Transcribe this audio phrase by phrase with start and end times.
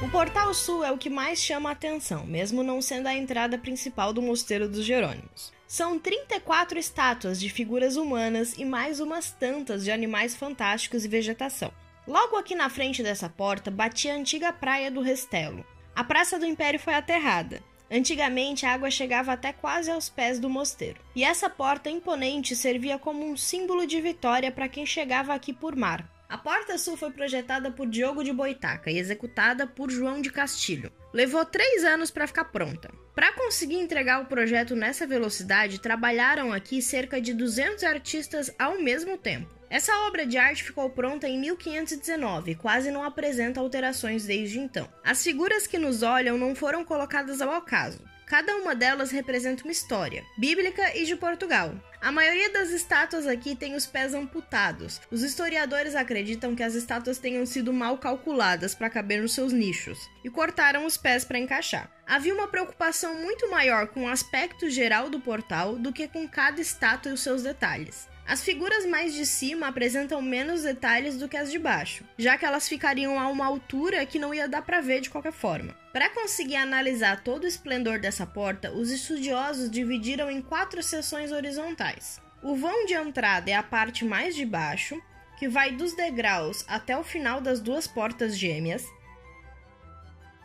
[0.00, 3.58] O portal sul é o que mais chama a atenção, mesmo não sendo a entrada
[3.58, 5.52] principal do Mosteiro dos Jerônimos.
[5.66, 11.72] São 34 estátuas de figuras humanas e mais umas tantas de animais fantásticos e vegetação.
[12.06, 15.66] Logo aqui na frente dessa porta batia a antiga praia do Restelo.
[15.96, 17.60] A Praça do Império foi aterrada.
[17.90, 21.00] Antigamente a água chegava até quase aos pés do mosteiro.
[21.16, 25.74] E essa porta imponente servia como um símbolo de vitória para quem chegava aqui por
[25.74, 26.08] mar.
[26.28, 30.92] A Porta Sul foi projetada por Diogo de Boitaca e executada por João de Castilho.
[31.10, 32.92] Levou três anos para ficar pronta.
[33.14, 39.16] Para conseguir entregar o projeto nessa velocidade, trabalharam aqui cerca de 200 artistas ao mesmo
[39.16, 39.48] tempo.
[39.70, 44.86] Essa obra de arte ficou pronta em 1519 e quase não apresenta alterações desde então.
[45.02, 48.04] As figuras que nos olham não foram colocadas ao acaso.
[48.26, 51.72] Cada uma delas representa uma história, bíblica e de Portugal.
[52.00, 55.00] A maioria das estátuas aqui tem os pés amputados.
[55.10, 59.98] Os historiadores acreditam que as estátuas tenham sido mal calculadas para caber nos seus nichos
[60.24, 61.90] e cortaram os pés para encaixar.
[62.06, 66.60] Havia uma preocupação muito maior com o aspecto geral do portal do que com cada
[66.60, 68.06] estátua e os seus detalhes.
[68.28, 72.44] As figuras mais de cima apresentam menos detalhes do que as de baixo, já que
[72.44, 75.74] elas ficariam a uma altura que não ia dar para ver de qualquer forma.
[75.94, 82.20] Para conseguir analisar todo o esplendor dessa porta, os estudiosos dividiram em quatro seções horizontais.
[82.42, 85.00] O vão de entrada é a parte mais de baixo,
[85.38, 88.84] que vai dos degraus até o final das duas portas gêmeas.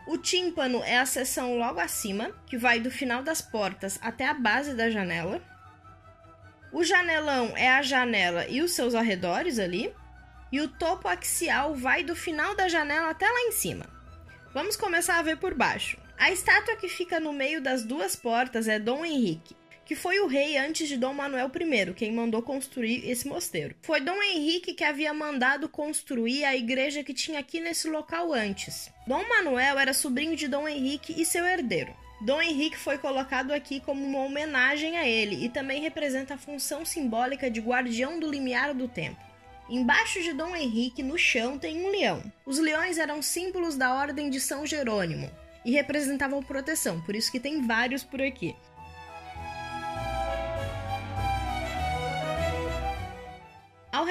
[0.08, 4.34] O tímpano é a seção logo acima, que vai do final das portas até a
[4.34, 5.42] base da janela.
[6.74, 9.94] O janelão é a janela e os seus arredores ali.
[10.52, 13.86] E o topo axial vai do final da janela até lá em cima.
[14.54, 15.98] Vamos começar a ver por baixo.
[16.18, 20.28] A estátua que fica no meio das duas portas é Dom Henrique, que foi o
[20.28, 23.76] rei antes de Dom Manuel I, quem mandou construir esse mosteiro.
[23.82, 28.92] Foi Dom Henrique que havia mandado construir a igreja que tinha aqui nesse local antes.
[29.08, 31.94] Dom Manuel era sobrinho de Dom Henrique e seu herdeiro.
[32.24, 36.86] Dom Henrique foi colocado aqui como uma homenagem a ele e também representa a função
[36.86, 39.22] simbólica de guardião do limiar do templo.
[39.70, 42.24] Embaixo de Dom Henrique, no chão, tem um leão.
[42.46, 45.30] Os leões eram símbolos da Ordem de São Jerônimo
[45.66, 48.56] e representavam proteção, por isso que tem vários por aqui.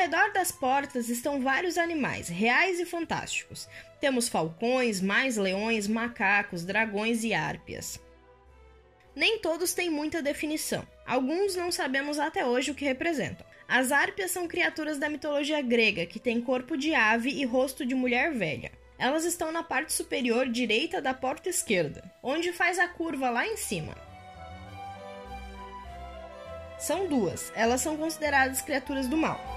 [0.02, 3.68] Redor das portas estão vários animais, reais e fantásticos.
[4.00, 8.00] Temos falcões, mais leões, macacos, dragões e árpias.
[9.14, 10.84] Nem todos têm muita definição.
[11.06, 13.46] Alguns não sabemos até hoje o que representam.
[13.68, 17.94] As árpias são criaturas da mitologia grega que têm corpo de ave e rosto de
[17.94, 18.72] mulher velha.
[18.98, 23.56] Elas estão na parte superior direita da porta esquerda, onde faz a curva lá em
[23.56, 23.96] cima.
[26.76, 29.51] São duas, elas são consideradas criaturas do mal.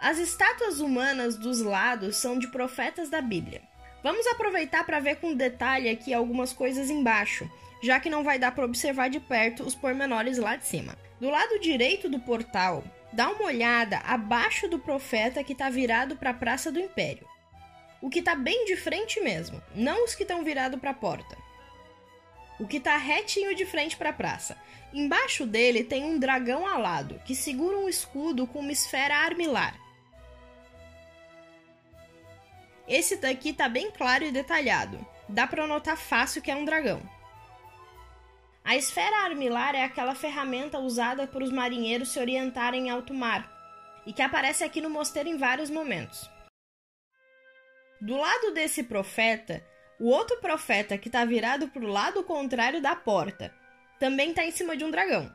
[0.00, 3.60] As estátuas humanas dos lados são de profetas da Bíblia.
[4.02, 7.46] Vamos aproveitar para ver com detalhe aqui algumas coisas embaixo,
[7.82, 10.96] já que não vai dar para observar de perto os pormenores lá de cima.
[11.20, 16.30] Do lado direito do portal, dá uma olhada abaixo do profeta que está virado para
[16.30, 17.28] a Praça do Império.
[18.00, 21.36] O que está bem de frente mesmo, não os que estão virados para a porta.
[22.58, 24.56] O que está retinho de frente para a praça.
[24.94, 29.79] Embaixo dele tem um dragão alado que segura um escudo com uma esfera armilar.
[32.90, 34.98] Esse daqui tá bem claro e detalhado.
[35.28, 37.00] Dá para notar fácil que é um dragão.
[38.64, 43.48] A esfera armilar é aquela ferramenta usada por os marinheiros se orientarem em alto mar
[44.04, 46.28] e que aparece aqui no mosteiro em vários momentos.
[48.00, 49.64] Do lado desse profeta,
[50.00, 53.54] o outro profeta que está virado para o lado contrário da porta
[54.00, 55.32] também está em cima de um dragão.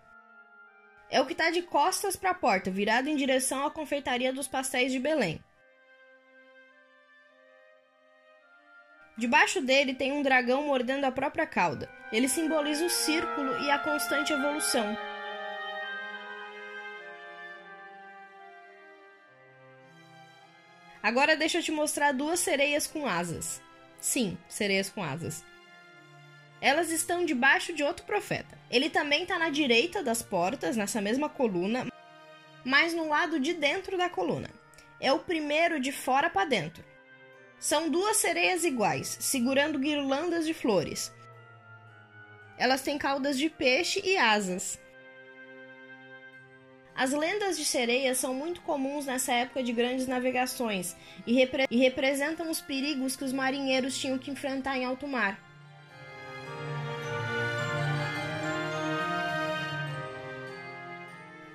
[1.09, 4.47] É o que está de costas para a porta, virado em direção à confeitaria dos
[4.47, 5.41] pastéis de Belém.
[9.17, 11.89] Debaixo dele tem um dragão mordendo a própria cauda.
[12.11, 14.97] Ele simboliza o círculo e a constante evolução.
[21.01, 23.61] Agora deixa eu te mostrar duas sereias com asas.
[24.01, 25.45] Sim, sereias com asas.
[26.59, 28.57] Elas estão debaixo de outro profeta.
[28.69, 31.87] Ele também está na direita das portas, nessa mesma coluna,
[32.65, 34.49] mas no lado de dentro da coluna.
[34.99, 36.83] É o primeiro de fora para dentro.
[37.65, 41.11] São duas sereias iguais, segurando guirlandas de flores.
[42.59, 44.79] Elas têm caudas de peixe e asas.
[46.95, 50.95] As lendas de sereias são muito comuns nessa época de grandes navegações
[51.25, 55.39] e, repre e representam os perigos que os marinheiros tinham que enfrentar em alto mar.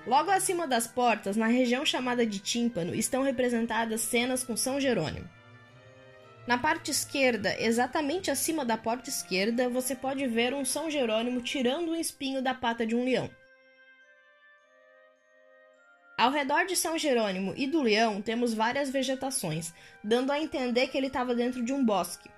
[0.04, 5.38] Logo acima das portas, na região chamada de tímpano, estão representadas cenas com São Jerônimo.
[6.50, 11.92] Na parte esquerda, exatamente acima da porta esquerda, você pode ver um São Jerônimo tirando
[11.92, 13.30] um espinho da pata de um leão.
[16.18, 20.98] Ao redor de São Jerônimo e do leão temos várias vegetações, dando a entender que
[20.98, 22.28] ele estava dentro de um bosque.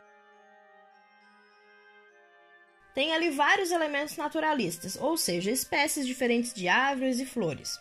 [2.95, 7.81] Tem ali vários elementos naturalistas, ou seja, espécies diferentes de árvores e flores.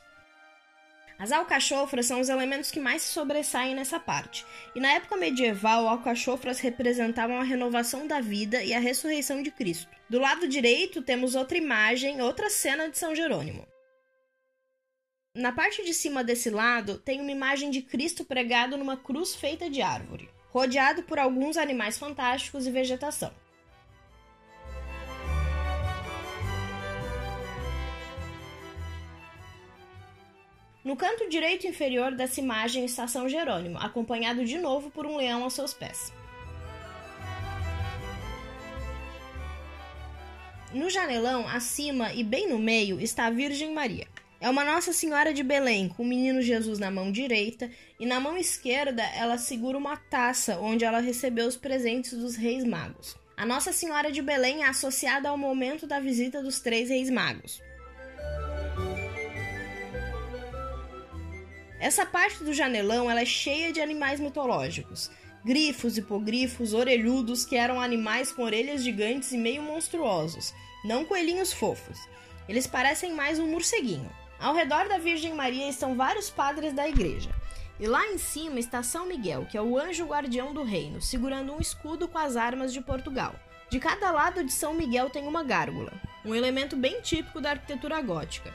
[1.22, 5.88] As alcachofras são os elementos que mais se sobressaem nessa parte, e na época medieval,
[5.88, 9.88] alcachofras representavam a renovação da vida e a ressurreição de Cristo.
[10.10, 13.68] Do lado direito temos outra imagem, outra cena de São Jerônimo.
[15.36, 19.70] Na parte de cima desse lado tem uma imagem de Cristo pregado numa cruz feita
[19.70, 23.32] de árvore, rodeado por alguns animais fantásticos e vegetação.
[30.84, 35.44] No canto direito inferior dessa imagem está São Jerônimo, acompanhado de novo por um leão
[35.44, 36.12] aos seus pés.
[40.74, 44.08] No janelão, acima e bem no meio, está a Virgem Maria.
[44.40, 47.70] É uma Nossa Senhora de Belém, com o menino Jesus na mão direita,
[48.00, 52.64] e na mão esquerda ela segura uma taça onde ela recebeu os presentes dos Reis
[52.64, 53.16] Magos.
[53.38, 57.62] A Nossa Senhora de Belém é associada ao momento da visita dos três Reis Magos.
[61.82, 65.10] Essa parte do janelão ela é cheia de animais mitológicos.
[65.44, 70.54] Grifos, hipogrifos, orelhudos, que eram animais com orelhas gigantes e meio monstruosos,
[70.86, 71.98] não coelhinhos fofos.
[72.48, 74.12] Eles parecem mais um morceguinho.
[74.40, 77.32] Ao redor da Virgem Maria estão vários padres da igreja.
[77.80, 81.52] E lá em cima está São Miguel, que é o anjo guardião do reino, segurando
[81.52, 83.34] um escudo com as armas de Portugal.
[83.72, 85.92] De cada lado de São Miguel tem uma gárgula,
[86.24, 88.54] um elemento bem típico da arquitetura gótica.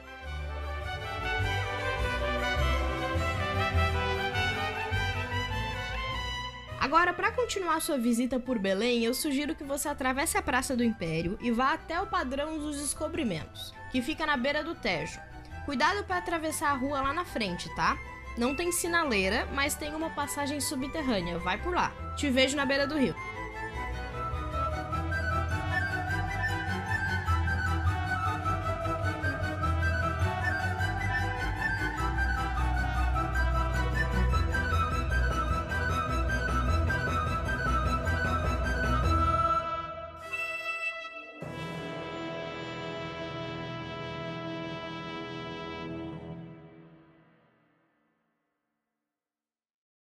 [6.86, 10.84] Agora, para continuar sua visita por Belém, eu sugiro que você atravesse a Praça do
[10.84, 15.18] Império e vá até o Padrão dos Descobrimentos, que fica na beira do Tejo.
[15.64, 17.98] Cuidado para atravessar a rua lá na frente, tá?
[18.38, 21.40] Não tem sinaleira, mas tem uma passagem subterrânea.
[21.40, 21.90] Vai por lá.
[22.16, 23.16] Te vejo na beira do rio.